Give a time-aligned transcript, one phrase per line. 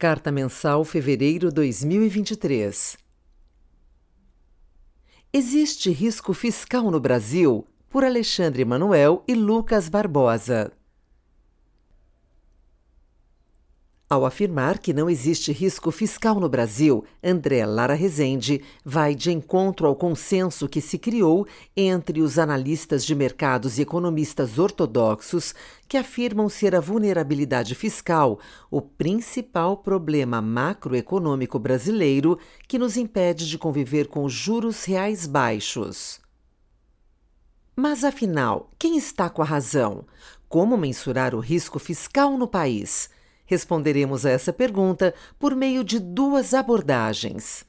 [0.00, 2.96] Carta Mensal Fevereiro 2023
[5.32, 7.66] Existe risco fiscal no Brasil?
[7.90, 10.70] Por Alexandre Manuel e Lucas Barbosa.
[14.10, 19.86] Ao afirmar que não existe risco fiscal no Brasil, André Lara Rezende vai de encontro
[19.86, 21.46] ao consenso que se criou
[21.76, 25.54] entre os analistas de mercados e economistas ortodoxos
[25.86, 28.40] que afirmam ser a vulnerabilidade fiscal
[28.70, 36.18] o principal problema macroeconômico brasileiro que nos impede de conviver com juros reais baixos.
[37.76, 40.06] Mas afinal, quem está com a razão?
[40.48, 43.10] Como mensurar o risco fiscal no país?
[43.48, 47.64] Responderemos a essa pergunta por meio de duas abordagens.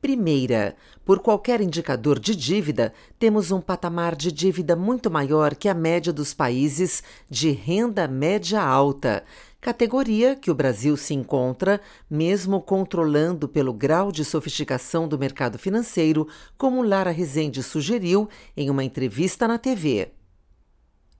[0.00, 5.74] Primeira, por qualquer indicador de dívida, temos um patamar de dívida muito maior que a
[5.74, 9.24] média dos países de renda média alta,
[9.60, 16.28] categoria que o Brasil se encontra, mesmo controlando pelo grau de sofisticação do mercado financeiro,
[16.56, 20.12] como Lara Rezende sugeriu em uma entrevista na TV.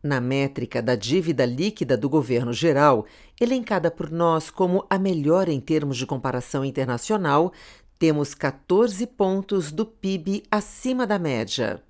[0.03, 3.05] Na métrica da dívida líquida do governo geral,
[3.39, 7.53] elencada por nós como a melhor em termos de comparação internacional,
[7.99, 11.83] temos 14 pontos do PIB acima da média.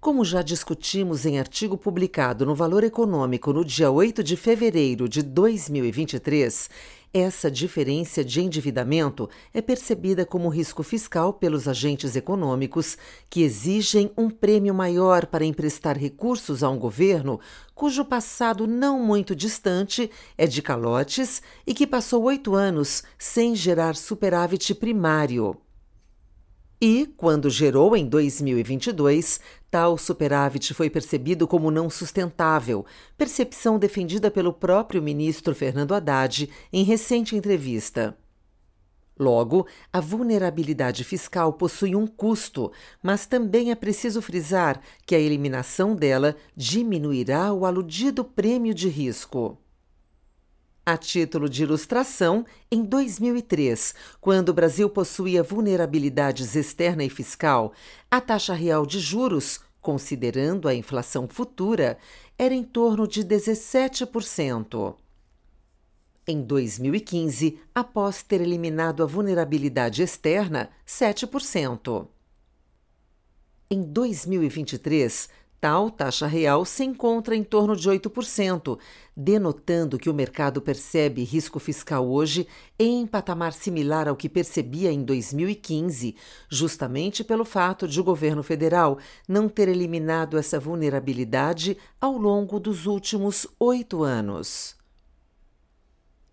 [0.00, 5.22] Como já discutimos em artigo publicado no Valor Econômico no dia 8 de fevereiro de
[5.22, 6.70] 2023,
[7.12, 12.96] essa diferença de endividamento é percebida como risco fiscal pelos agentes econômicos
[13.28, 17.40] que exigem um prêmio maior para emprestar recursos a um governo
[17.74, 23.96] cujo passado não muito distante é de calotes e que passou oito anos sem gerar
[23.96, 25.56] superávit primário.
[26.82, 29.38] E, quando gerou em 2022,
[29.70, 32.86] tal superávit foi percebido como não sustentável,
[33.18, 38.16] percepção defendida pelo próprio ministro Fernando Haddad em recente entrevista.
[39.18, 42.72] Logo, a vulnerabilidade fiscal possui um custo,
[43.02, 49.58] mas também é preciso frisar que a eliminação dela diminuirá o aludido prêmio de risco.
[50.90, 57.72] A título de ilustração, em 2003, quando o Brasil possuía vulnerabilidades externa e fiscal,
[58.10, 61.96] a taxa real de juros, considerando a inflação futura,
[62.36, 64.96] era em torno de 17%.
[66.26, 72.08] Em 2015, após ter eliminado a vulnerabilidade externa, 7%.
[73.70, 75.28] Em 2023,
[75.60, 78.78] Tal taxa real se encontra em torno de 8%,
[79.14, 82.48] denotando que o mercado percebe risco fiscal hoje
[82.78, 86.16] em patamar similar ao que percebia em 2015,
[86.48, 88.96] justamente pelo fato de o governo federal
[89.28, 94.79] não ter eliminado essa vulnerabilidade ao longo dos últimos oito anos.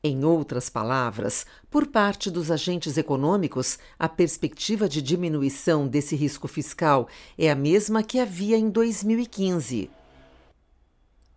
[0.07, 7.09] Em outras palavras, por parte dos agentes econômicos, a perspectiva de diminuição desse risco fiscal
[7.37, 9.89] é a mesma que havia em 2015.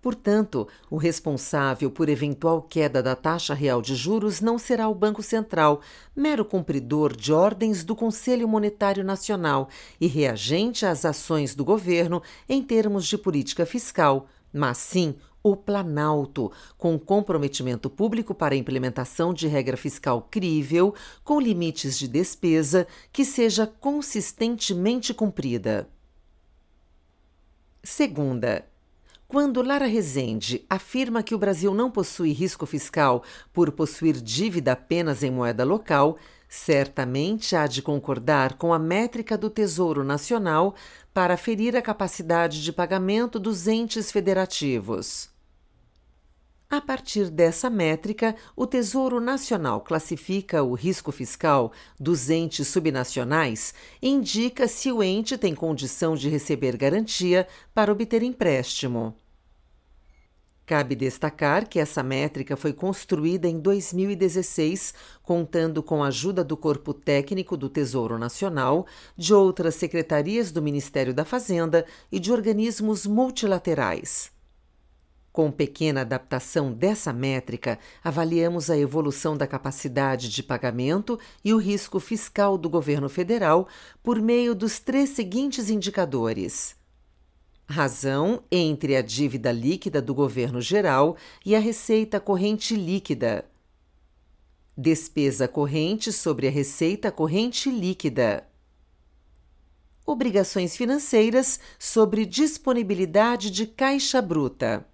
[0.01, 5.21] Portanto, o responsável por eventual queda da taxa real de juros não será o Banco
[5.21, 5.81] Central,
[6.15, 9.69] mero cumpridor de ordens do Conselho Monetário Nacional
[10.01, 16.53] e reagente às ações do governo em termos de política fiscal, mas sim o Planalto,
[16.77, 23.25] com comprometimento público para a implementação de regra fiscal crível, com limites de despesa que
[23.25, 25.89] seja consistentemente cumprida.
[27.83, 28.67] Segunda,
[29.27, 35.23] quando Lara Rezende afirma que o Brasil não possui risco fiscal por possuir dívida apenas
[35.23, 36.19] em moeda local,
[36.49, 40.75] certamente há de concordar com a métrica do Tesouro Nacional
[41.13, 45.29] para ferir a capacidade de pagamento dos entes federativos.
[46.71, 54.09] A partir dessa métrica, o Tesouro Nacional classifica o risco fiscal dos entes subnacionais e
[54.09, 59.20] indica se o ente tem condição de receber garantia para obter empréstimo.
[60.71, 66.95] Cabe destacar que essa métrica foi construída em 2016, contando com a ajuda do Corpo
[66.95, 68.87] Técnico do Tesouro Nacional,
[69.17, 74.31] de outras secretarias do Ministério da Fazenda e de organismos multilaterais.
[75.33, 81.99] Com pequena adaptação dessa métrica, avaliamos a evolução da capacidade de pagamento e o risco
[81.99, 83.67] fiscal do governo federal
[84.05, 86.79] por meio dos três seguintes indicadores
[87.71, 93.45] razão entre a dívida líquida do governo geral e a receita corrente líquida.
[94.77, 98.47] Despesa corrente sobre a receita corrente líquida.
[100.05, 104.90] Obrigações financeiras sobre disponibilidade de caixa bruta.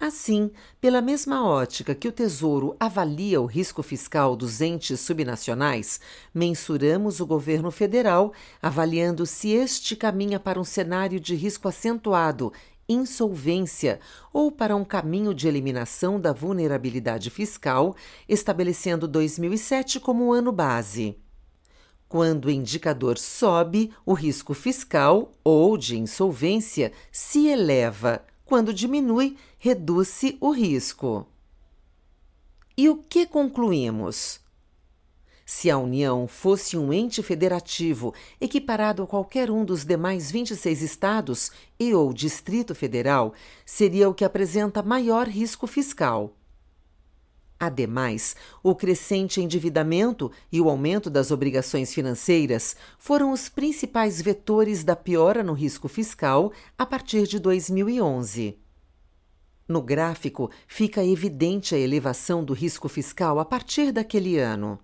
[0.00, 0.50] Assim,
[0.80, 6.00] pela mesma ótica que o Tesouro avalia o risco fiscal dos entes subnacionais,
[6.32, 8.32] mensuramos o governo federal,
[8.62, 12.50] avaliando se este caminha para um cenário de risco acentuado,
[12.88, 14.00] insolvência,
[14.32, 17.94] ou para um caminho de eliminação da vulnerabilidade fiscal,
[18.26, 21.18] estabelecendo 2007 como ano base.
[22.08, 30.38] Quando o indicador sobe, o risco fiscal ou de insolvência se eleva quando diminui, reduz-se
[30.40, 31.26] o risco.
[32.74, 34.40] E o que concluímos?
[35.44, 41.52] Se a União fosse um ente federativo equiparado a qualquer um dos demais 26 estados
[41.78, 43.34] e ou Distrito Federal,
[43.66, 46.34] seria o que apresenta maior risco fiscal.
[47.58, 54.96] Ademais, o crescente endividamento e o aumento das obrigações financeiras foram os principais vetores da
[54.96, 58.59] piora no risco fiscal a partir de 2011.
[59.70, 64.80] No gráfico, fica evidente a elevação do risco fiscal a partir daquele ano.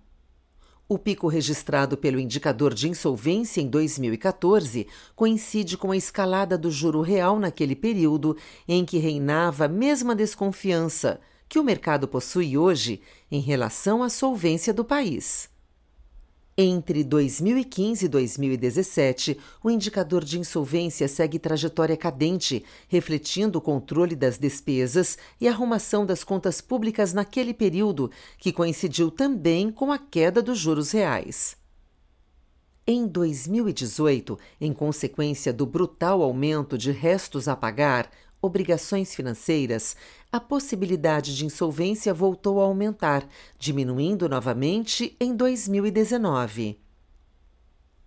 [0.87, 7.01] O pico registrado pelo indicador de insolvência em 2014 coincide com a escalada do juro
[7.01, 11.19] real naquele período em que reinava a mesma desconfiança
[11.49, 15.49] que o mercado possui hoje em relação à solvência do país.
[16.59, 24.39] Entre 2015 e 2017, o indicador de insolvência segue trajetória cadente, refletindo o controle das
[24.39, 28.09] despesas e arrumação das contas públicas naquele período,
[28.39, 31.55] que coincidiu também com a queda dos juros reais.
[32.87, 38.09] Em 2018, em consequência do brutal aumento de restos a pagar,
[38.41, 39.95] obrigações financeiras,
[40.31, 43.27] a possibilidade de insolvência voltou a aumentar,
[43.57, 46.79] diminuindo novamente em 2019.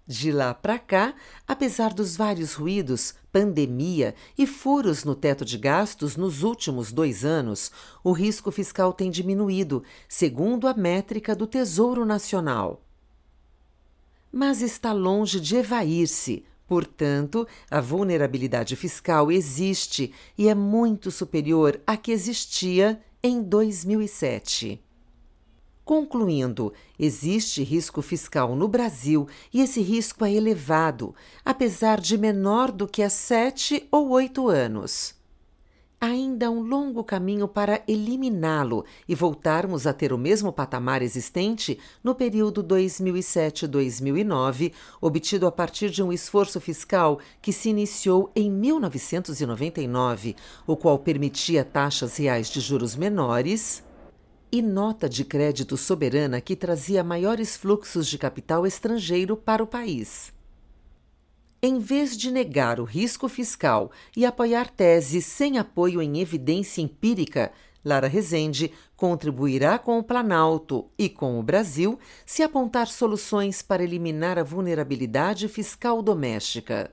[0.06, 1.14] De lá para cá,
[1.46, 7.70] apesar dos vários ruídos, pandemia e furos no teto de gastos nos últimos dois anos,
[8.02, 12.82] o risco fiscal tem diminuído, segundo a métrica do Tesouro Nacional.
[14.32, 21.96] Mas está longe de evair-se, Portanto, a vulnerabilidade fiscal existe e é muito superior à
[21.96, 24.81] que existia em 2007.
[25.84, 31.12] Concluindo, existe risco fiscal no Brasil e esse risco é elevado,
[31.44, 35.19] apesar de menor do que há sete ou oito anos
[36.00, 41.79] ainda há um longo caminho para eliminá-lo e voltarmos a ter o mesmo patamar existente
[42.02, 50.35] no período 2007-2009, obtido a partir de um esforço fiscal que se iniciou em 1999,
[50.67, 53.85] o qual permitia taxas reais de juros menores
[54.50, 60.32] e nota de crédito soberana que trazia maiores fluxos de capital estrangeiro para o país.
[61.62, 67.53] Em vez de negar o risco fiscal e apoiar teses sem apoio em evidência empírica,
[67.85, 74.39] Lara Rezende contribuirá com o Planalto e com o Brasil se apontar soluções para eliminar
[74.39, 76.91] a vulnerabilidade fiscal doméstica.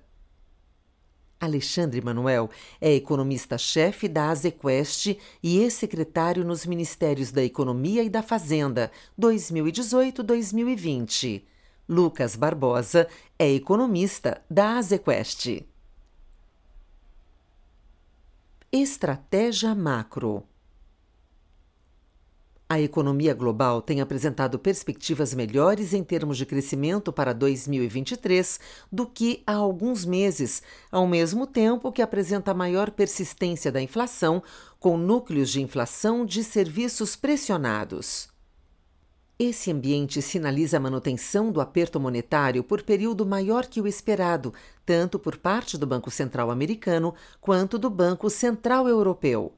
[1.40, 2.50] Alexandre Manuel
[2.82, 11.44] é economista-chefe da Azequest e ex-secretário nos Ministérios da Economia e da Fazenda 2018-2020.
[11.88, 13.08] Lucas Barbosa
[13.40, 15.66] é economista da Azequest.
[18.70, 20.44] Estratégia macro.
[22.68, 28.60] A economia global tem apresentado perspectivas melhores em termos de crescimento para 2023
[28.92, 34.44] do que há alguns meses, ao mesmo tempo que apresenta maior persistência da inflação,
[34.78, 38.36] com núcleos de inflação de serviços pressionados.
[39.40, 44.52] Esse ambiente sinaliza a manutenção do aperto monetário por período maior que o esperado,
[44.84, 49.54] tanto por parte do Banco Central americano quanto do Banco Central Europeu.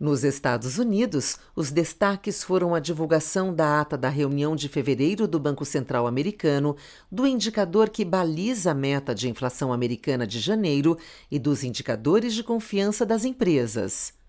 [0.00, 5.38] Nos Estados Unidos, os destaques foram a divulgação da ata da reunião de fevereiro do
[5.38, 6.74] Banco Central americano,
[7.12, 10.98] do indicador que baliza a meta de inflação americana de janeiro
[11.30, 14.19] e dos indicadores de confiança das empresas.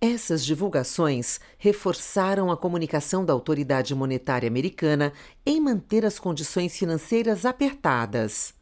[0.00, 5.12] Essas divulgações reforçaram a comunicação da autoridade monetária americana
[5.44, 8.54] em manter as condições financeiras apertadas.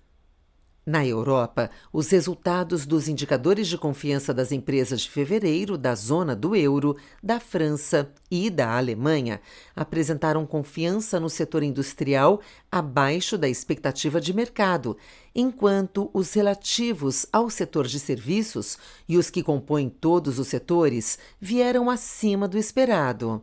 [0.87, 6.55] Na Europa, os resultados dos indicadores de confiança das empresas de fevereiro da zona do
[6.55, 9.41] euro, da França e da Alemanha
[9.75, 12.38] apresentaram confiança no setor industrial
[12.71, 14.95] abaixo da expectativa de mercado,
[15.35, 18.76] enquanto os relativos ao setor de serviços
[19.09, 23.43] e os que compõem todos os setores vieram acima do esperado.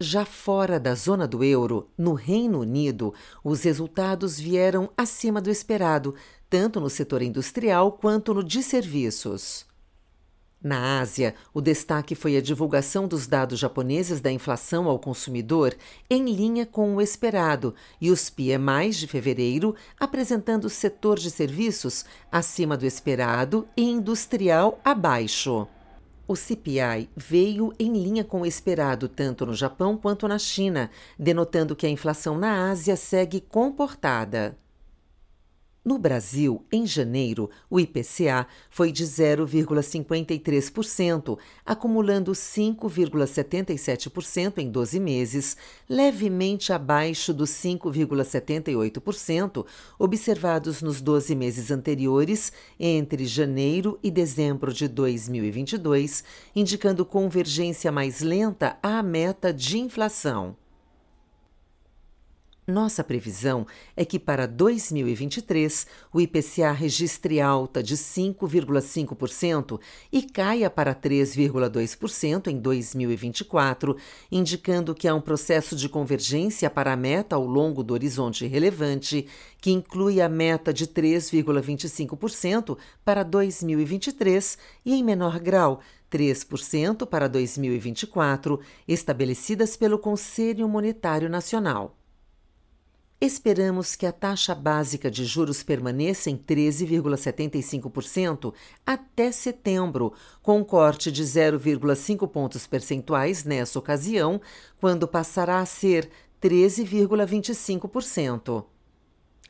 [0.00, 6.16] Já fora da zona do euro, no Reino Unido, os resultados vieram acima do esperado,
[6.48, 9.66] tanto no setor industrial quanto no de serviços.
[10.64, 15.76] Na Ásia, o destaque foi a divulgação dos dados japoneses da inflação ao consumidor
[16.08, 22.06] em linha com o esperado e os PMIs de fevereiro apresentando o setor de serviços
[22.32, 25.68] acima do esperado e industrial abaixo.
[26.26, 31.76] O CPI veio em linha com o esperado tanto no Japão quanto na China, denotando
[31.76, 34.56] que a inflação na Ásia segue comportada.
[35.84, 41.36] No Brasil, em janeiro, o IPCA foi de 0,53%,
[41.66, 49.66] acumulando 5,77% em 12 meses, levemente abaixo dos 5,78%
[49.98, 52.50] observados nos 12 meses anteriores,
[52.80, 56.24] entre janeiro e dezembro de 2022,
[56.56, 60.56] indicando convergência mais lenta à meta de inflação.
[62.66, 69.78] Nossa previsão é que para 2023 o IPCA registre alta de 5,5%
[70.10, 73.94] e caia para 3,2% em 2024,
[74.32, 79.26] indicando que há um processo de convergência para a meta ao longo do horizonte relevante,
[79.60, 84.56] que inclui a meta de 3,25% para 2023
[84.86, 85.80] e, em menor grau,
[86.10, 91.94] 3% para 2024, estabelecidas pelo Conselho Monetário Nacional.
[93.24, 98.52] Esperamos que a taxa básica de juros permaneça em 13,75%
[98.86, 100.12] até setembro,
[100.42, 104.42] com um corte de 0,5 pontos percentuais nessa ocasião,
[104.78, 106.10] quando passará a ser
[106.42, 108.66] 13,25%.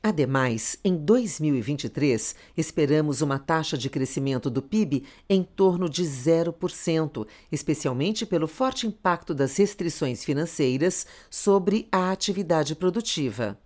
[0.00, 8.24] Ademais, em 2023, esperamos uma taxa de crescimento do PIB em torno de 0%, especialmente
[8.24, 13.58] pelo forte impacto das restrições financeiras sobre a atividade produtiva.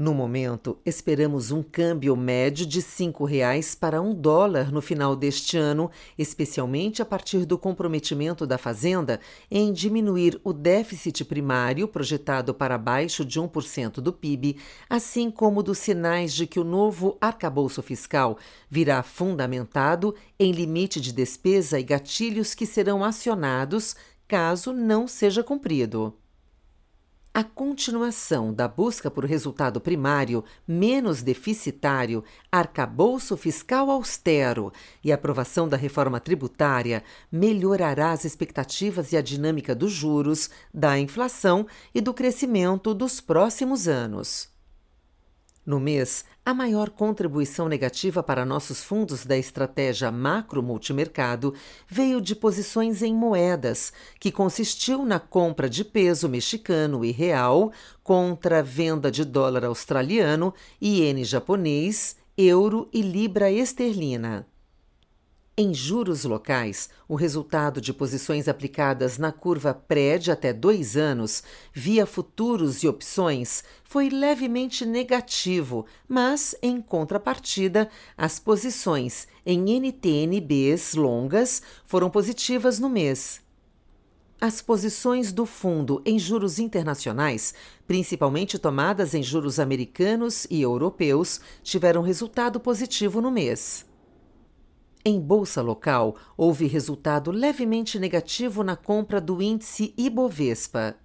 [0.00, 5.58] No momento, esperamos um câmbio médio de R$ 5,00 para um dólar no final deste
[5.58, 12.76] ano, especialmente a partir do comprometimento da Fazenda em diminuir o déficit primário projetado para
[12.76, 14.56] abaixo de 1% do PIB,
[14.88, 18.38] assim como dos sinais de que o novo arcabouço fiscal
[18.70, 23.94] virá fundamentado em limite de despesa e gatilhos que serão acionados
[24.26, 26.19] caso não seja cumprido.
[27.32, 34.72] A continuação da busca por resultado primário menos deficitário, arcabouço fiscal austero
[35.02, 41.68] e aprovação da reforma tributária melhorará as expectativas e a dinâmica dos juros, da inflação
[41.94, 44.49] e do crescimento dos próximos anos.
[45.64, 51.54] No mês, a maior contribuição negativa para nossos fundos da estratégia macro multimercado
[51.86, 58.62] veio de posições em moedas, que consistiu na compra de peso mexicano e real contra
[58.62, 64.49] venda de dólar australiano, iene japonês, euro e libra esterlina.
[65.62, 71.42] Em juros locais, o resultado de posições aplicadas na curva pré de até dois anos,
[71.70, 81.60] via futuros e opções, foi levemente negativo, mas, em contrapartida, as posições em NTNBs longas
[81.84, 83.42] foram positivas no mês.
[84.40, 87.52] As posições do fundo em juros internacionais,
[87.86, 93.89] principalmente tomadas em juros americanos e europeus, tiveram resultado positivo no mês.
[95.04, 100.96] Em bolsa local, houve resultado levemente negativo na compra do índice Ibovespa.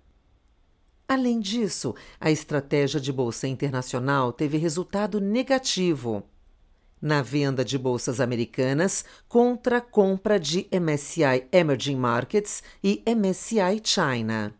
[1.07, 6.23] Além disso, a estratégia de bolsa internacional teve resultado negativo
[7.01, 14.53] na venda de bolsas americanas contra a compra de MSCI Emerging Markets e MSCI China.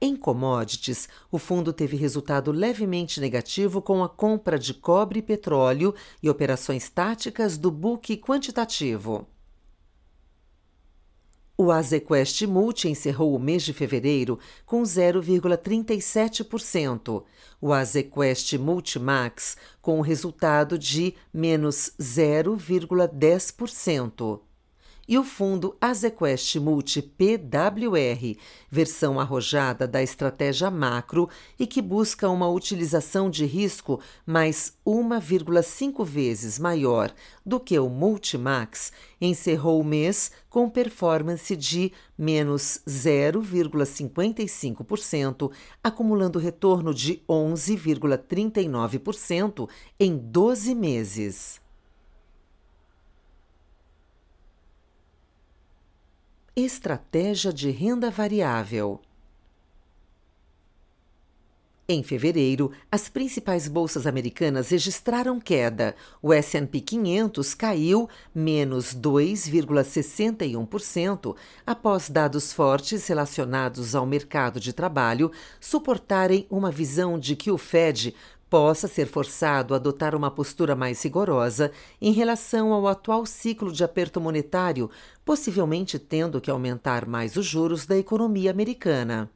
[0.00, 5.94] Em commodities, o fundo teve resultado levemente negativo com a compra de cobre e petróleo
[6.22, 9.26] e operações táticas do book quantitativo.
[11.56, 17.22] O Azequest Multi encerrou o mês de fevereiro com 0,37%,
[17.60, 24.40] o Azequest Multimax com o resultado de menos 0,10%
[25.06, 28.36] e o fundo Azequest Multi PWR,
[28.70, 36.58] versão arrojada da estratégia macro e que busca uma utilização de risco mais 1,5 vezes
[36.58, 37.12] maior
[37.44, 45.50] do que o Multimax, encerrou o mês com performance de menos 0,55%,
[45.82, 49.68] acumulando retorno de 11,39%
[49.98, 51.63] em 12 meses.
[56.56, 59.00] Estratégia de renda variável.
[61.88, 65.96] Em fevereiro, as principais bolsas americanas registraram queda.
[66.22, 71.34] O S&P 500 caiu menos 2,61%
[71.66, 78.14] após dados fortes relacionados ao mercado de trabalho suportarem uma visão de que o Fed
[78.54, 83.82] possa ser forçado a adotar uma postura mais rigorosa em relação ao atual ciclo de
[83.82, 84.88] aperto monetário,
[85.24, 89.28] possivelmente tendo que aumentar mais os juros da economia americana.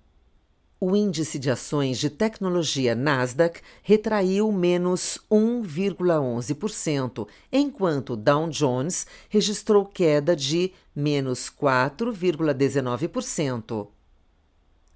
[0.79, 10.37] O índice de ações de tecnologia Nasdaq retraiu menos 1,11%, enquanto Dow Jones registrou queda
[10.37, 13.98] de menos 4,19%.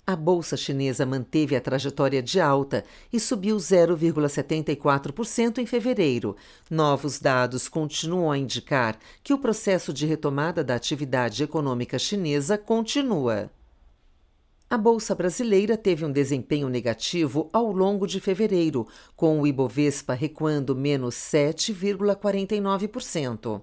[0.05, 6.35] A bolsa chinesa manteve a trajetória de alta e subiu 0,74% em fevereiro.
[6.69, 13.49] Novos dados continuam a indicar que o processo de retomada da atividade econômica chinesa continua.
[14.69, 20.75] A bolsa brasileira teve um desempenho negativo ao longo de fevereiro, com o Ibovespa recuando
[20.75, 23.63] menos 7,49%.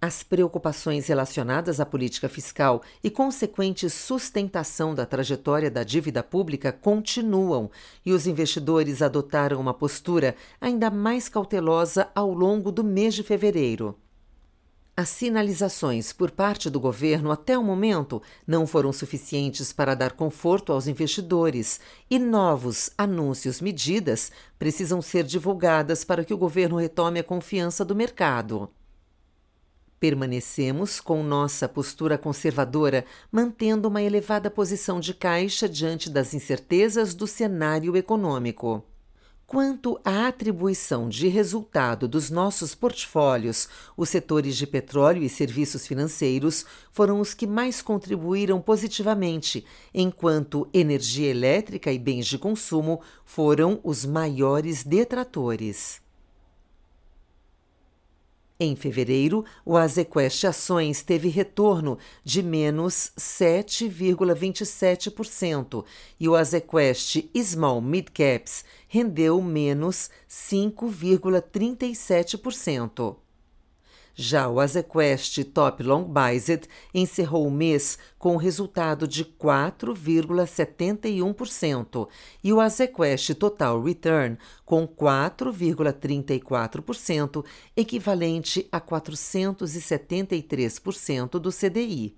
[0.00, 7.70] As preocupações relacionadas à política fiscal e consequente sustentação da trajetória da dívida pública continuam
[8.04, 13.98] e os investidores adotaram uma postura ainda mais cautelosa ao longo do mês de fevereiro.
[14.94, 20.72] As sinalizações por parte do governo até o momento não foram suficientes para dar conforto
[20.72, 27.24] aos investidores e novos anúncios medidas precisam ser divulgadas para que o governo retome a
[27.24, 28.70] confiança do mercado.
[29.98, 37.26] Permanecemos com nossa postura conservadora, mantendo uma elevada posição de caixa diante das incertezas do
[37.26, 38.84] cenário econômico.
[39.46, 46.66] Quanto à atribuição de resultado dos nossos portfólios, os setores de petróleo e serviços financeiros
[46.90, 54.04] foram os que mais contribuíram positivamente, enquanto energia elétrica e bens de consumo foram os
[54.04, 56.04] maiores detratores.
[58.58, 65.84] Em fevereiro, o Azequest Ações teve retorno de menos 7,27%
[66.18, 73.25] e o Azequest Small Mid Caps rendeu menos 5,37%.
[74.18, 82.08] Já o Azequest Top Long Biased encerrou o mês com um resultado de 4,71%
[82.42, 87.44] e o Azequest Total Return com 4,34%,
[87.76, 92.16] equivalente a 473% do CDI.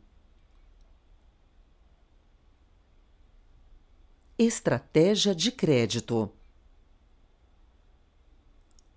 [4.38, 6.30] Estratégia de crédito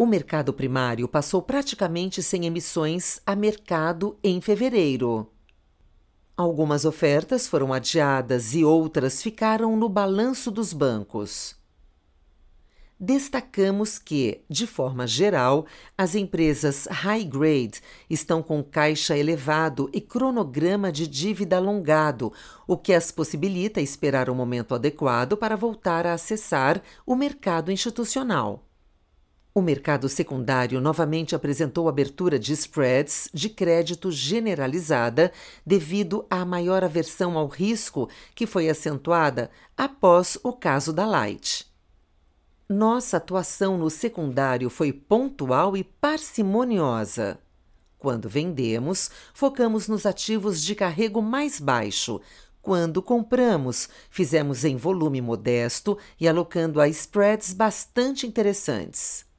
[0.01, 5.29] o mercado primário passou praticamente sem emissões a mercado em fevereiro.
[6.35, 11.55] Algumas ofertas foram adiadas e outras ficaram no balanço dos bancos.
[12.99, 20.91] Destacamos que, de forma geral, as empresas high grade estão com caixa elevado e cronograma
[20.91, 22.33] de dívida alongado,
[22.65, 28.65] o que as possibilita esperar o momento adequado para voltar a acessar o mercado institucional.
[29.53, 35.29] O mercado secundário novamente apresentou abertura de spreads de crédito generalizada
[35.65, 41.69] devido à maior aversão ao risco que foi acentuada após o caso da Light.
[42.69, 47.37] Nossa atuação no secundário foi pontual e parcimoniosa.
[47.99, 52.21] Quando vendemos, focamos nos ativos de carrego mais baixo.
[52.61, 59.29] Quando compramos, fizemos em volume modesto e alocando a spreads bastante interessantes.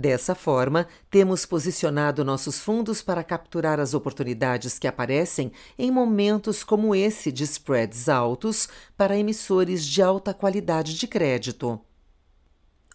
[0.00, 6.94] Dessa forma, temos posicionado nossos fundos para capturar as oportunidades que aparecem em momentos como
[6.94, 11.78] esse de spreads altos para emissores de alta qualidade de crédito.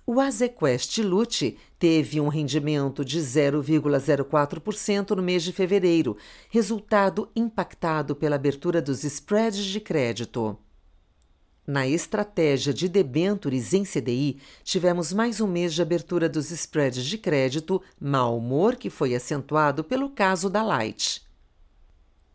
[0.03, 6.17] O Azequest Lute teve um rendimento de 0,04% no mês de fevereiro,
[6.49, 10.57] resultado impactado pela abertura dos spreads de crédito.
[11.67, 17.17] Na estratégia de debêntures em CDI, tivemos mais um mês de abertura dos spreads de
[17.17, 21.25] crédito, mau humor que foi acentuado pelo caso da Light.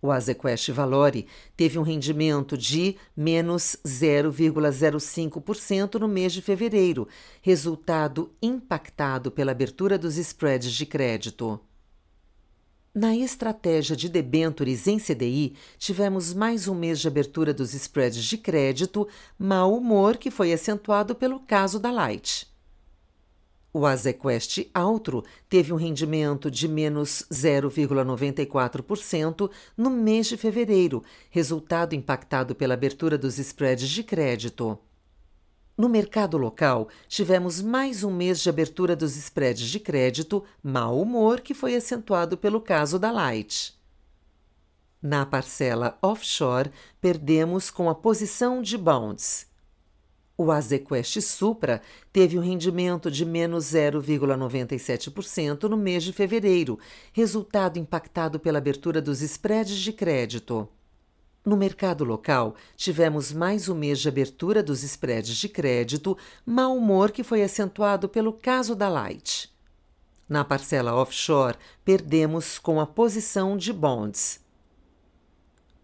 [0.03, 7.07] O Azequest Valore teve um rendimento de menos 0,05% no mês de fevereiro,
[7.41, 11.61] resultado impactado pela abertura dos spreads de crédito.
[12.93, 18.37] Na estratégia de debentures em CDI, tivemos mais um mês de abertura dos spreads de
[18.37, 19.07] crédito,
[19.39, 22.49] mau humor que foi acentuado pelo caso da Light.
[23.73, 32.57] O Azequest Altro teve um rendimento de menos 0,94% no mês de fevereiro, resultado impactado
[32.57, 34.77] pela abertura dos spreads de crédito.
[35.81, 41.41] No mercado local, tivemos mais um mês de abertura dos spreads de crédito, mau humor
[41.41, 43.75] que foi acentuado pelo caso da Light.
[45.01, 49.47] Na parcela offshore, perdemos com a posição de bonds.
[50.37, 51.81] O Azequest Supra
[52.13, 56.79] teve um rendimento de menos 0,97% no mês de fevereiro,
[57.11, 60.69] resultado impactado pela abertura dos spreads de crédito.
[61.51, 67.11] No mercado local, tivemos mais um mês de abertura dos spreads de crédito, mau humor
[67.11, 69.53] que foi acentuado pelo caso da Light.
[70.29, 74.40] Na parcela offshore, perdemos com a posição de bonds.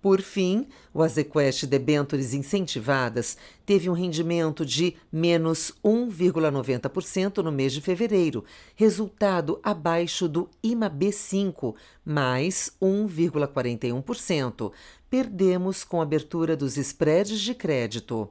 [0.07, 7.81] Por fim, o Azequest Debentures Incentivadas teve um rendimento de menos 1,90% no mês de
[7.81, 8.45] fevereiro,
[8.77, 14.71] resultado abaixo do IMA B5, mais 1,41%.
[15.11, 18.31] Perdemos com a abertura dos spreads de crédito.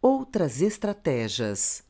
[0.00, 1.89] Outras estratégias.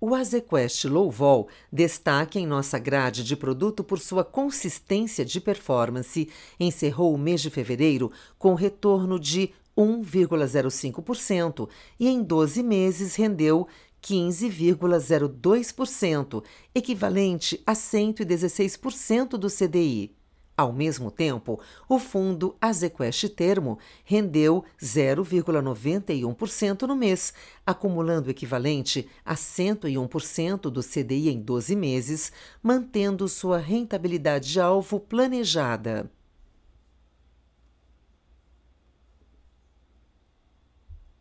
[0.00, 6.28] O Azequest Low Vol destaque em nossa grade de produto por sua consistência de performance,
[6.58, 13.66] encerrou o mês de fevereiro com retorno de 1,05% e em 12 meses rendeu
[14.00, 20.16] 15,02%, equivalente a 116% do CDI.
[20.58, 27.32] Ao mesmo tempo, o fundo Azequest Termo rendeu 0,91% no mês,
[27.64, 36.10] acumulando o equivalente a 101% do CDI em 12 meses, mantendo sua rentabilidade alvo planejada.